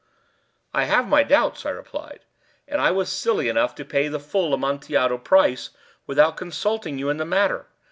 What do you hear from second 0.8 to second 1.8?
have my doubts," I